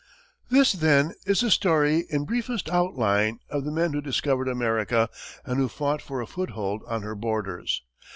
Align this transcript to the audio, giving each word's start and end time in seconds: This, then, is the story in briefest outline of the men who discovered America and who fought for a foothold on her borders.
This, 0.49 0.73
then, 0.73 1.13
is 1.27 1.41
the 1.41 1.51
story 1.51 2.07
in 2.09 2.25
briefest 2.25 2.71
outline 2.71 3.37
of 3.51 3.65
the 3.65 3.71
men 3.71 3.93
who 3.93 4.01
discovered 4.01 4.47
America 4.47 5.09
and 5.45 5.59
who 5.59 5.67
fought 5.67 6.01
for 6.01 6.21
a 6.21 6.25
foothold 6.25 6.81
on 6.87 7.03
her 7.03 7.13
borders. 7.13 7.83